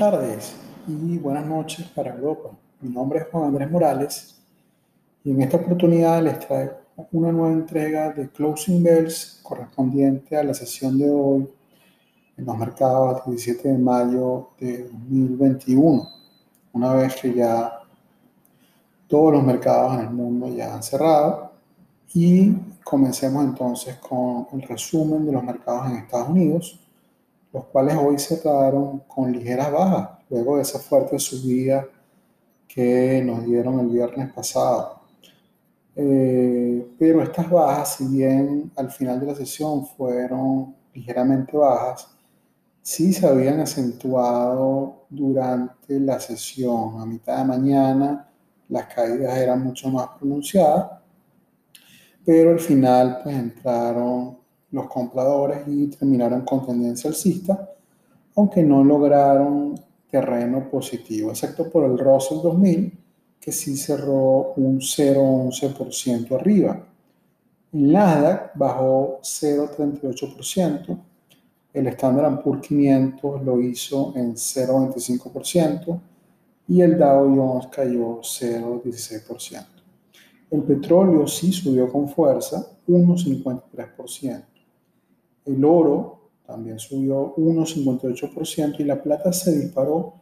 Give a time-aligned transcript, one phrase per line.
[0.00, 0.54] tardes
[0.88, 2.48] y buenas noches para Europa.
[2.80, 4.34] Mi nombre es Juan Andrés Morales
[5.22, 6.72] y en esta oportunidad les traigo
[7.12, 11.46] una nueva entrega de Closing Bells correspondiente a la sesión de hoy
[12.34, 16.08] en los mercados del 17 de mayo de 2021,
[16.72, 17.70] una vez que ya
[19.06, 21.52] todos los mercados en el mundo ya han cerrado
[22.14, 26.80] y comencemos entonces con el resumen de los mercados en Estados Unidos
[27.52, 31.86] los cuales hoy cerraron con ligeras bajas, luego de esa fuerte subida
[32.68, 35.00] que nos dieron el viernes pasado.
[35.96, 42.08] Eh, pero estas bajas, si bien al final de la sesión fueron ligeramente bajas,
[42.82, 47.00] sí se habían acentuado durante la sesión.
[47.00, 48.28] A mitad de mañana
[48.68, 51.00] las caídas eran mucho más pronunciadas,
[52.24, 54.38] pero al final pues entraron
[54.72, 57.70] los compradores y terminaron con tendencia alcista,
[58.36, 59.74] aunque no lograron
[60.10, 62.98] terreno positivo, excepto por el Russell 2000,
[63.40, 66.86] que sí cerró un 0,11% arriba.
[67.72, 70.98] El Nasdaq bajó 0,38%,
[71.72, 76.00] el Standard Poor's 500 lo hizo en 0,25%
[76.68, 79.66] y el Dow Jones cayó 0,16%.
[80.50, 84.49] El petróleo sí subió con fuerza, 1,53%.
[85.50, 90.14] El oro también subió 1,58% y la plata se disparó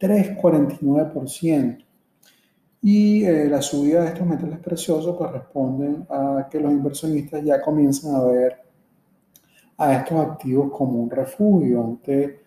[0.00, 1.84] 3,49%.
[2.82, 8.16] Y eh, la subida de estos metales preciosos corresponden a que los inversionistas ya comienzan
[8.16, 8.56] a ver
[9.78, 12.40] a estos activos como un refugio ante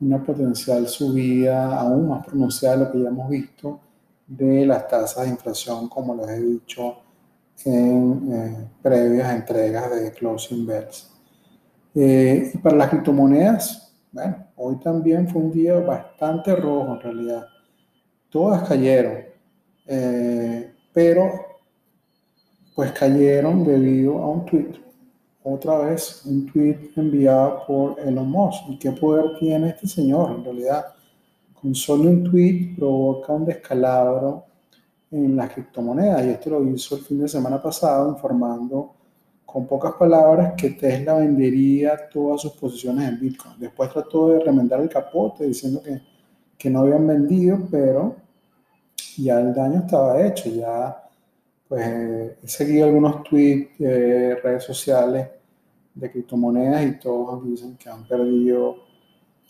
[0.00, 3.80] una potencial subida aún más pronunciada de lo que ya hemos visto
[4.26, 6.96] de las tasas de inflación, como les he dicho
[7.64, 11.17] en eh, previas entregas de Closing Bells.
[11.94, 17.46] Eh, y para las criptomonedas, bueno, hoy también fue un día bastante rojo en realidad.
[18.30, 19.22] Todas cayeron,
[19.86, 21.30] eh, pero
[22.74, 24.72] pues cayeron debido a un tweet.
[25.42, 28.68] Otra vez, un tweet enviado por Elon Musk.
[28.68, 30.86] ¿Y qué poder tiene este señor en realidad?
[31.54, 34.44] Con solo un tweet provoca un descalabro
[35.10, 36.24] en las criptomonedas.
[36.26, 38.94] Y esto lo hizo el fin de semana pasado informando
[39.50, 43.54] con pocas palabras, que Tesla vendería todas sus posiciones en Bitcoin.
[43.58, 46.02] Después trató de remendar el capote diciendo que,
[46.58, 48.14] que no habían vendido, pero
[49.16, 50.50] ya el daño estaba hecho.
[50.50, 51.02] Ya,
[51.66, 51.88] pues,
[52.42, 55.28] he seguido algunos tweets de redes sociales
[55.94, 58.76] de criptomonedas y todos dicen que han perdido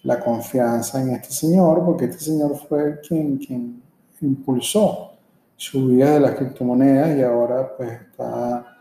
[0.04, 3.82] la confianza en este señor, porque este señor fue quien, quien
[4.20, 5.15] impulsó
[5.56, 8.78] su vida de las criptomonedas y ahora pues está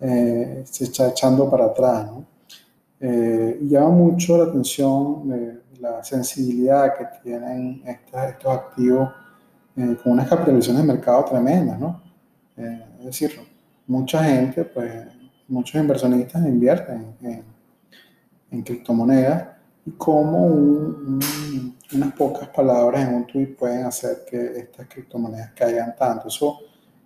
[0.00, 2.06] eh, se está echando para atrás.
[2.06, 2.24] ¿no?
[3.00, 9.10] Eh, llama mucho la atención de la sensibilidad que tienen estos activos
[9.76, 11.78] eh, con unas capitalizaciones de mercado tremendas.
[12.56, 13.32] es decir,
[13.86, 15.06] mucha gente, pues
[15.48, 17.44] muchos inversionistas invierten en,
[18.50, 19.48] en criptomonedas
[19.84, 26.28] y como unas pocas palabras en un tweet pueden hacer que estas criptomonedas caigan tanto.
[26.28, 26.58] Eso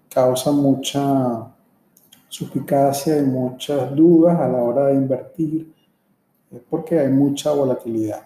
[0.09, 1.53] causa mucha
[2.31, 5.71] suspicacia y muchas dudas a la hora de invertir
[6.53, 8.23] eh, porque hay mucha volatilidad.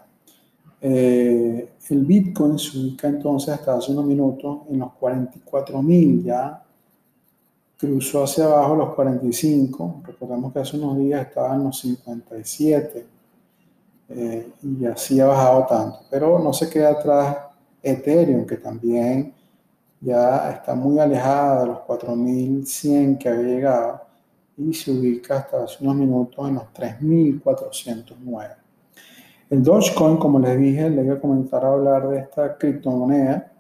[0.80, 6.62] Eh, el Bitcoin se ubica entonces hasta hace unos minutos en los 44 mil, ya
[7.78, 13.06] cruzó hacia abajo los 45, recordemos que hace unos días estaba en los 57
[14.10, 17.36] eh, y así ha bajado tanto, pero no se queda atrás
[17.82, 19.32] Ethereum que también
[20.04, 24.00] ya está muy alejada de los 4100 que había llegado
[24.56, 28.54] y se ubica hasta hace unos minutos en los 3409.
[29.50, 33.52] El Dogecoin, como les dije, le voy a comenzar a hablar de esta criptomoneda.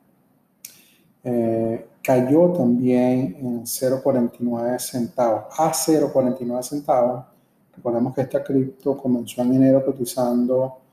[1.22, 7.24] Eh, cayó también en 0,49 centavos, a 0,49 centavos.
[7.76, 10.83] Recordemos que esta cripto comenzó en enero cotizando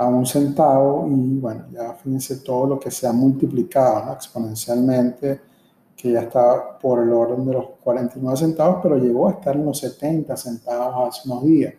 [0.00, 5.40] a un centavo y bueno, ya fíjense todo lo que se ha multiplicado exponencialmente,
[5.94, 9.66] que ya está por el orden de los 49 centavos, pero llegó a estar en
[9.66, 11.74] los 70 centavos hace unos días.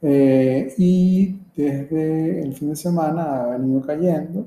[0.00, 4.46] Eh, y desde el fin de semana ha venido cayendo,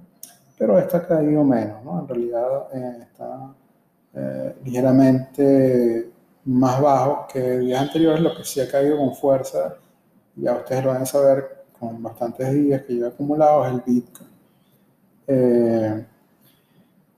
[0.57, 2.00] pero esta ha caído menos, ¿no?
[2.00, 3.54] En realidad eh, está
[4.13, 6.10] eh, ligeramente
[6.45, 9.75] más bajo que días anteriores, lo que sí ha caído con fuerza,
[10.38, 14.29] ya ustedes lo van a saber, con bastantes días que lleva acumulado es el Bitcoin.
[15.27, 16.06] Eh,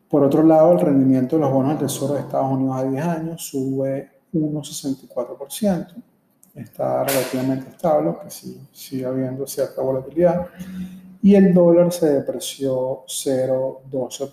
[0.09, 3.05] por otro lado, el rendimiento de los bonos del Tesoro de Estados Unidos a 10
[3.05, 6.03] años sube 1,64%.
[6.55, 10.47] Está relativamente estable, aunque sí sigue habiendo cierta volatilidad.
[11.21, 14.31] y el dólar se depreció 0,12%.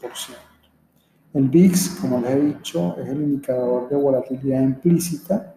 [1.34, 5.56] El VIX, como les he dicho, es el indicador de volatilidad implícita.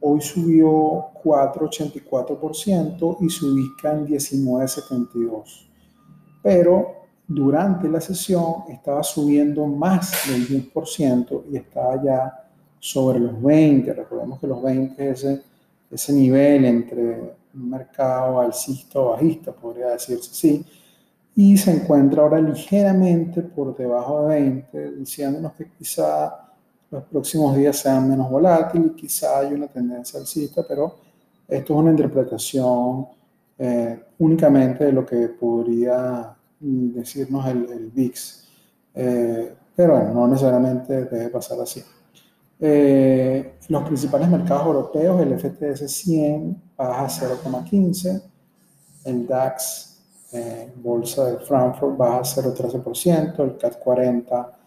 [0.00, 5.66] Hoy subió 4,84% y se ubica en 19,72.
[6.42, 12.48] Pero durante la sesión estaba subiendo más del 10% y estaba ya
[12.80, 13.92] sobre los 20.
[13.92, 15.26] Recordemos que los 20 es
[15.90, 20.64] ese, nivel entre un mercado alcista o bajista, podría decirse así,
[21.34, 26.47] y se encuentra ahora ligeramente por debajo de 20, diciéndonos que quizá
[26.90, 30.96] los próximos días sean menos volátiles, quizá hay una tendencia alcista, pero
[31.46, 33.06] esto es una interpretación
[33.58, 38.48] eh, únicamente de lo que podría decirnos el, el VIX.
[38.94, 41.82] Eh, pero bueno, no necesariamente debe pasar así.
[42.60, 48.22] Eh, los principales mercados europeos, el FTS 100 baja 0,15,
[49.04, 50.00] el DAX,
[50.32, 54.57] eh, bolsa de Frankfurt, baja 0,13%, el CAT 40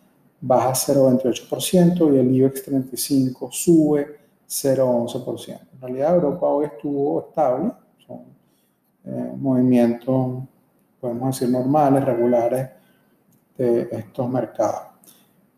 [0.42, 5.60] baja 0,28% y el IBEX 35 sube 0,11%.
[5.74, 7.72] En realidad Europa hoy estuvo estable,
[8.06, 8.22] son
[9.06, 10.44] eh, movimientos,
[11.00, 12.70] podemos decir, normales, regulares
[13.58, 14.92] de estos mercados.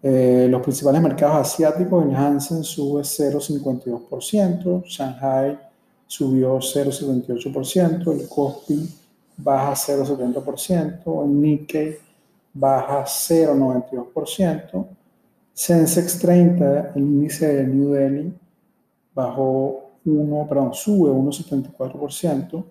[0.01, 5.57] Eh, los principales mercados asiáticos, el Hansen sube 0,52%, Shanghai
[6.06, 8.89] subió 0,78%, el Kospi
[9.38, 11.97] baja 0,70%, el Nikkei
[12.53, 14.85] baja 0,92%,
[15.53, 18.33] Sensex 30, el índice de New Delhi,
[19.13, 22.65] bajó 1, perdón, sube 1,74%,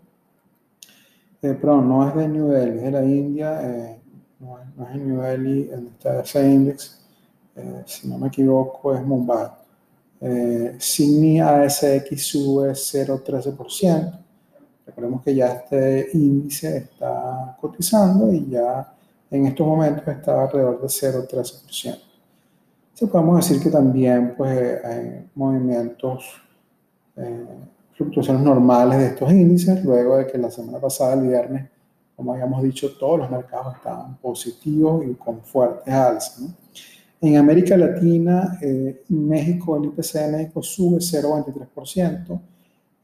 [1.43, 4.01] eh, perdón, no es de New Delhi, es de la India, eh,
[4.41, 6.91] no, es, en New Delhi, donde está ese índice,
[7.57, 9.63] eh, si no me equivoco, es Mumbai.
[10.25, 14.19] Eh, ASX sube 0,13%.
[14.87, 18.95] Recordemos que ya este índice está cotizando y ya
[19.33, 21.99] en estos momentos está alrededor de 0,13%.
[22.93, 26.25] Se podemos decir que también pues, hay movimientos,
[27.17, 27.47] eh,
[27.95, 31.69] fluctuaciones normales de estos índices, luego de que la semana pasada, el viernes,
[32.15, 36.41] como habíamos dicho, todos los mercados estaban positivos y con fuertes alzas.
[36.41, 36.55] ¿no?
[37.23, 42.41] En América Latina, eh, México, el IPC de México sube 0,23%,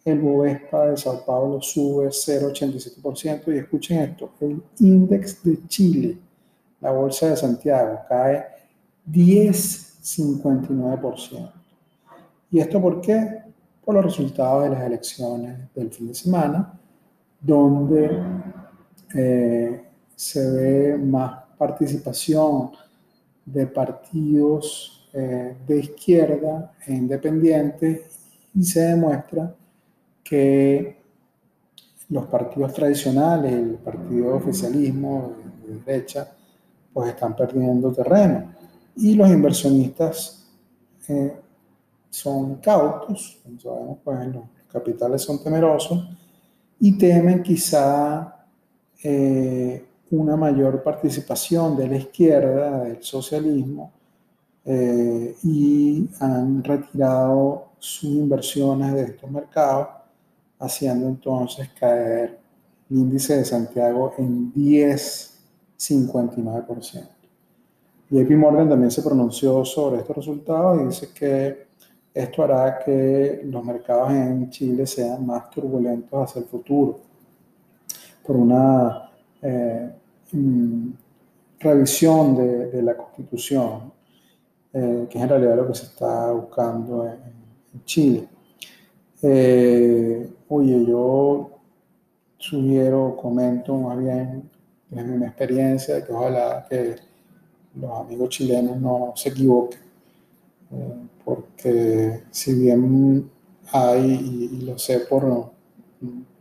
[0.09, 6.19] el Bovespa de Sao Paulo sube 0,87% y escuchen esto, el índice de Chile,
[6.81, 8.47] la bolsa de Santiago, cae
[9.11, 11.53] 10,59%.
[12.51, 13.43] ¿Y esto por qué?
[13.85, 16.79] Por los resultados de las elecciones del fin de semana,
[17.41, 18.23] donde
[19.15, 19.85] eh,
[20.15, 22.73] se ve más participación
[23.45, 28.19] de partidos eh, de izquierda e independientes
[28.55, 29.55] y se demuestra
[30.29, 30.99] que
[32.11, 35.33] los partidos tradicionales, el partido oficialismo
[35.67, 36.31] de derecha,
[36.93, 38.53] pues están perdiendo terreno.
[38.97, 40.47] Y los inversionistas
[41.09, 41.37] eh,
[42.11, 46.09] son cautos, como sabemos, pues los capitales son temerosos
[46.81, 48.47] y temen quizá
[49.03, 53.93] eh, una mayor participación de la izquierda, del socialismo,
[54.65, 59.89] eh, y han retirado sus inversiones de estos mercados,
[60.59, 62.39] haciendo entonces caer
[62.91, 67.09] el índice de Santiago en 10,59%.
[68.11, 71.69] JP Morgan también se pronunció sobre estos resultados y dice que
[72.15, 77.01] esto hará que los mercados en Chile sean más turbulentos hacia el futuro
[78.27, 79.11] por una
[79.43, 79.91] eh,
[80.33, 80.91] mm,
[81.61, 83.93] revisión de, la Constitución,
[84.73, 88.29] eh, que es en realidad lo que se está buscando en Chile.
[89.23, 91.51] Eh, oye, yo
[92.39, 94.49] sugiero, comento más bien
[94.89, 96.97] desde mi experiencia, que ojalá que
[97.75, 99.81] los amigos chilenos no se equivoquen,
[100.73, 100.95] eh,
[101.25, 103.31] porque si bien
[103.73, 105.53] hay, y, lo sé por,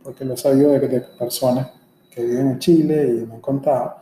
[0.02, 1.70] porque lo he sabido de, de personas
[2.10, 3.96] que viven en Chile y me han contado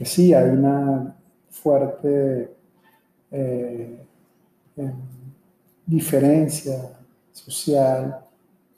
[0.00, 1.14] que sí hay una
[1.50, 2.56] fuerte
[3.30, 4.06] eh,
[4.76, 4.92] eh,
[5.84, 6.99] diferencia
[7.32, 8.24] social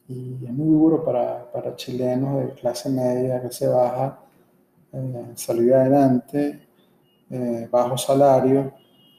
[0.08, 4.18] y es muy duro para, para, chilenos de clase media que se baja
[4.92, 6.60] eh, salir adelante,
[7.30, 8.72] eh, bajo salario,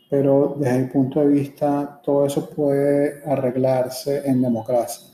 [0.10, 5.08] pero desde mi punto de vista todo eso puede arreglarse en democracia.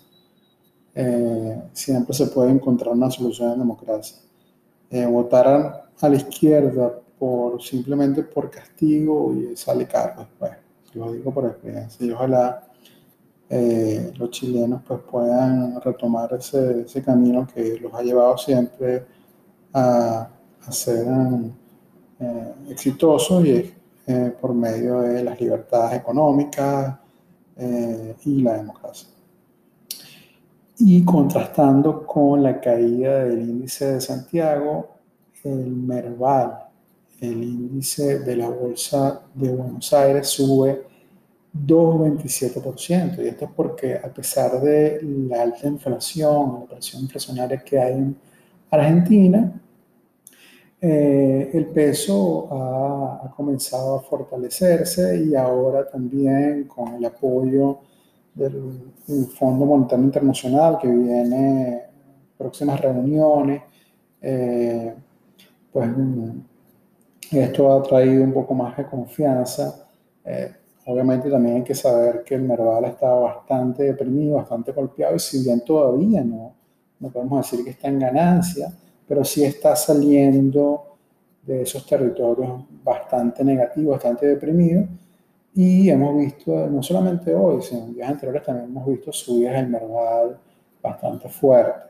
[0.95, 4.17] Eh, siempre se puede encontrar una solución en democracia
[4.91, 5.71] eh, votaran
[6.01, 10.51] a la izquierda por simplemente por castigo y sale caro después.
[10.93, 12.05] Lo digo por experiencia.
[12.05, 12.63] Y ojalá
[13.49, 19.05] eh, los chilenos pues puedan retomar ese, ese, camino que los ha llevado siempre
[19.73, 20.29] a,
[20.69, 21.07] ser
[22.69, 23.73] exitosos y
[24.39, 26.95] por medio de las libertades económicas
[28.23, 29.09] y la democracia.
[30.77, 34.99] Y contrastando con la caída del índice de Santiago,
[35.43, 36.57] el Merval,
[37.19, 40.85] el índice de la Bolsa de Buenos Aires, sube
[41.53, 43.23] 2,27%.
[43.23, 47.93] Y esto es porque a pesar de la alta inflación, la presión inflacionaria que hay
[47.93, 48.15] en
[48.69, 49.61] Argentina,
[50.81, 57.79] eh, el peso ha, comenzado a fortalecerse y ahora también con el apoyo
[58.33, 58.93] del
[59.37, 61.83] Fondo Monetario Internacional que viene
[62.37, 63.61] próximas reuniones,
[64.21, 64.93] eh,
[65.71, 66.39] pues mm,
[67.31, 69.89] esto ha traído un poco más de confianza.
[70.23, 70.53] Eh,
[70.89, 75.43] obviamente también hay que saber que el Merval está bastante deprimido, bastante golpeado y si
[75.43, 76.55] bien todavía no,
[77.00, 78.74] no podemos decir que está en ganancia,
[79.08, 80.96] pero sí está saliendo
[81.43, 84.86] de esos territorios bastante negativos, bastante deprimidos
[85.53, 89.67] y hemos visto, no solamente hoy, sino en días anteriores también hemos visto subidas del
[89.67, 90.39] Merval
[90.81, 91.84] bastante fuertes.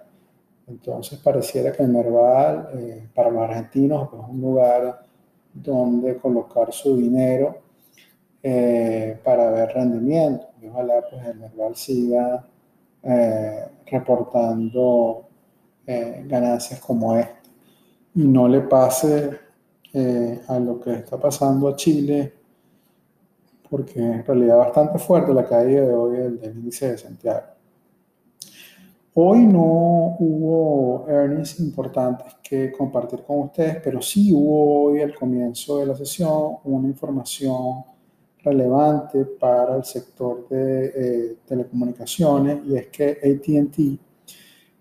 [0.67, 5.05] Entonces pareciera que el Merval eh, para los argentinos pues, es un lugar
[5.53, 7.68] donde colocar su dinero
[8.41, 10.47] eh, para ver rendimiento.
[10.61, 12.45] Y ojalá pues, el Merval siga
[13.03, 15.25] eh, reportando
[16.25, 17.49] ganancias como esta
[18.13, 19.31] y no le pase
[20.47, 22.33] a lo que está pasando a Chile
[23.69, 27.45] porque en realidad bastante fuerte la caída de hoy del, índice de Santiago.
[29.13, 35.79] Hoy no hubo earnings importantes que compartir con ustedes, pero sí hubo hoy al comienzo
[35.79, 37.83] de la sesión una información
[38.49, 43.99] relevante para el sector de eh, telecomunicaciones y es que ATT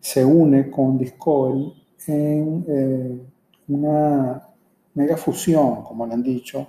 [0.01, 1.73] se une con Discovery
[2.07, 3.21] en eh,
[3.69, 4.49] una
[4.95, 6.67] mega fusión, como le han dicho,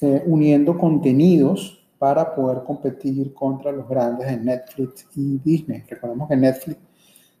[0.00, 5.84] eh, uniendo contenidos para poder competir contra los grandes de Netflix y Disney.
[5.88, 6.78] Recordemos que Netflix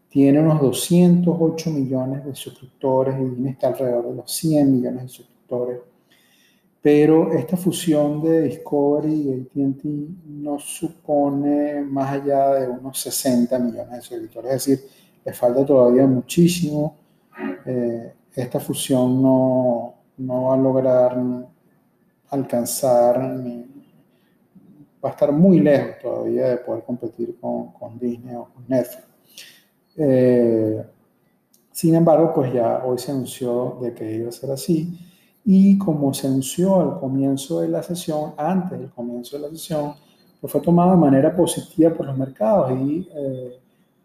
[0.08, 5.08] tiene unos 208 millones de suscriptores y Disney está alrededor de los 100 millones de
[5.08, 5.80] suscriptores.
[6.86, 9.84] Pero esta fusión de Discovery y ATT
[10.24, 14.52] no supone más allá de unos 60 millones de suscriptores.
[14.54, 14.90] Es decir,
[15.24, 16.96] le falta todavía muchísimo.
[17.64, 21.18] Eh, esta fusión no, no va a lograr
[22.30, 23.18] alcanzar,
[25.04, 29.08] va a estar muy lejos todavía de poder competir con, con Disney o con Netflix.
[29.96, 30.84] Eh,
[31.72, 34.96] sin embargo, pues ya hoy se anunció de que iba a ser así
[35.48, 39.94] y como se anunció al comienzo de la sesión, antes del comienzo de la sesión,
[40.40, 43.56] pues fue tomado de manera positiva por los mercados y eh,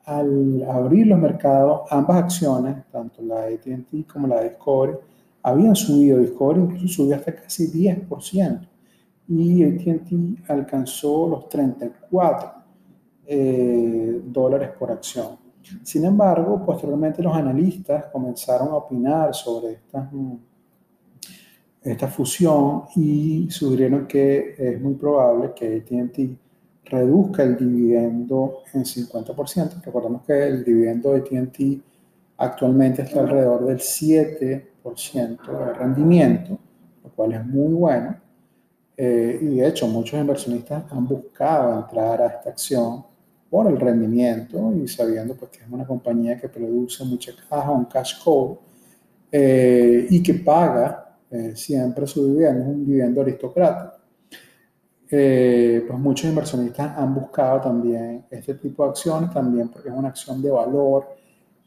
[0.06, 4.98] al abrir los mercados, ambas acciones, tanto la de AT&T como la de Discovery,
[5.42, 8.68] habían subido, Discovery incluso subió hasta casi 10%,
[9.28, 12.52] y ATT alcanzó los 34
[13.26, 15.38] eh, dólares por acción.
[15.82, 20.08] Sin embargo, posteriormente los analistas comenzaron a opinar sobre esta,
[21.84, 26.38] esta fusión y sugirieron que es muy probable que ATT
[26.86, 29.82] reduzca el dividendo en 50%.
[29.84, 31.84] Recordemos que el dividendo de ATT
[32.38, 36.58] actualmente está alrededor del 7 de rendimiento,
[37.04, 38.16] lo cual es muy bueno.
[38.98, 43.04] Eh, y de hecho, muchos inversionistas han buscado entrar a esta acción
[43.50, 47.86] por el rendimiento y sabiendo pues, que es una compañía que produce mucha caja, un
[47.86, 48.58] cash cow,
[49.32, 53.98] eh, y que paga eh, siempre su dividendo, es un dividendo aristócrata.
[55.10, 60.42] pues muchos inversionistas han buscado también este tipo de acciones, también porque es una acción
[60.42, 61.08] de valor,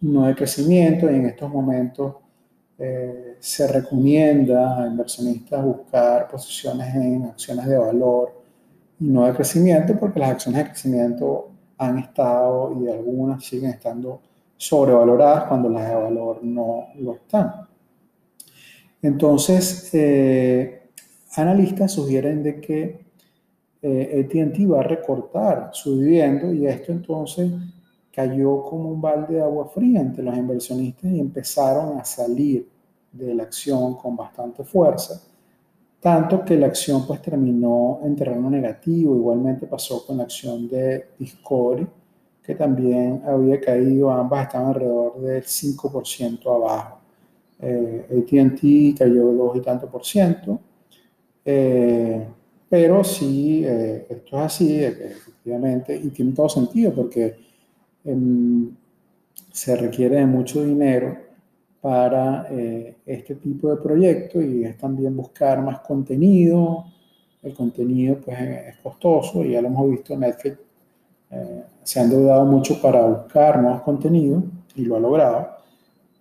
[0.01, 2.15] no de crecimiento, y en estos momentos
[2.79, 8.33] eh, se recomienda a inversionistas buscar posiciones en acciones de valor
[8.99, 14.21] y no de crecimiento, porque las acciones de crecimiento han estado y algunas siguen estando
[14.57, 17.74] sobrevaloradas cuando las de valor no lo están.
[19.05, 20.89] Entonces, eh,
[21.37, 23.05] analistas sugieren de que
[23.83, 27.53] eh, ATT va a recortar su dividendo y esto entonces
[28.11, 32.67] cayó como un balde de agua fría entre los inversionistas y empezaron a salir
[33.13, 35.21] de la acción con bastante fuerza,
[36.01, 41.09] tanto que la acción pues terminó en terreno negativo, igualmente pasó con la acción de
[41.19, 41.87] Discovery,
[42.43, 47.04] que también había caído, ambas estaban alrededor del 5% abajo.
[47.61, 50.61] Eh, ATT cayó 2 y tanto por ciento,
[51.45, 52.27] eh,
[52.69, 57.37] pero sí, eh, esto es así, efectivamente, y tiene todo sentido porque
[58.05, 58.77] Em,
[59.53, 61.17] se requiere de mucho dinero
[61.81, 66.85] para eh, este tipo de proyecto y es también buscar más contenido.
[67.43, 70.59] El contenido pues es costoso y ya lo hemos visto, Netflix
[71.31, 74.45] eh, se han endeudado mucho para buscar nuevos contenidos
[74.77, 75.54] y lo ha logrado,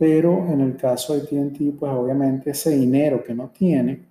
[0.04, 4.04] pero en el caso de TNT pues obviamente ese dinero que no tiene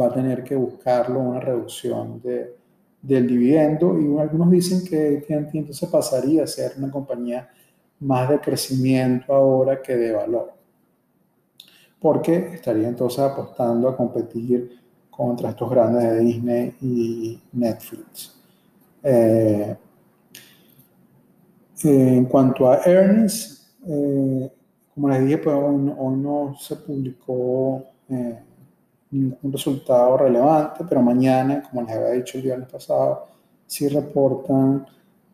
[0.00, 2.56] va a tener que buscarlo una reducción de,
[3.00, 7.48] del dividendo y algunos dicen que TNT entonces pasaría a ser una compañía
[8.00, 10.52] más de crecimiento ahora que de valor
[12.00, 14.80] porque estaría entonces apostando a competir
[15.10, 18.36] contra estos grandes de Disney y Netflix.
[19.00, 19.76] Eh,
[21.84, 24.50] en cuanto a earnings, eh,
[24.94, 28.38] como les dije, pues hoy, no se publicó eh,
[29.10, 33.26] ningún resultado relevante, pero mañana, como les había dicho el viernes pasado,
[33.66, 34.86] sí reportan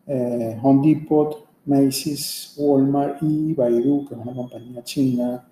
[0.07, 5.45] Home Depot, Macy's, Walmart y Baidu, que es una compañía china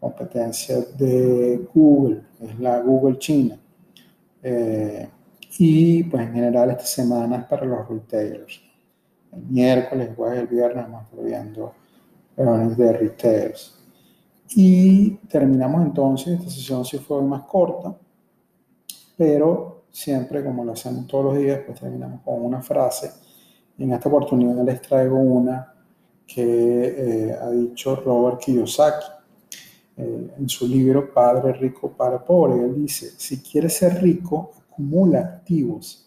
[0.00, 3.58] competencia de Google, es la Google China.
[4.42, 5.08] Eh,
[5.58, 8.60] y pues en general esta semana es para los retailers.
[9.32, 11.74] El miércoles, jueves, el viernes vamos viendo
[12.36, 13.78] reuniones de retailers.
[14.54, 17.96] Y terminamos entonces, esta sesión sí fue más corta,
[19.16, 23.10] pero siempre como lo hacemos todos los días, pues terminamos con una frase.
[23.78, 25.74] En esta oportunidad les traigo una
[26.26, 29.06] que eh, ha dicho Robert Kiyosaki
[29.96, 32.64] eh, en su libro Padre Rico, Padre Pobre.
[32.64, 36.02] Él dice, si quieres ser rico, acumula activos.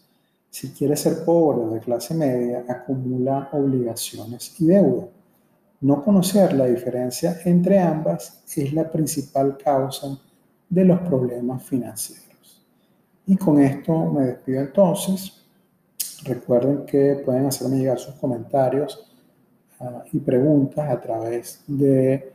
[0.49, 5.07] Si quieres ser pobre de clase media, acumula obligaciones y deuda.
[5.81, 10.19] No conocer la diferencia entre ambas es la principal causa
[10.69, 12.65] de los problemas financieros.
[13.25, 15.45] Y con esto me despido entonces.
[16.23, 19.09] Recuerden que pueden hacerme llegar sus comentarios
[19.79, 22.33] ah, y preguntas a través de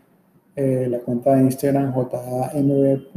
[0.56, 3.14] eh, la cuenta de Instagram jmb.investment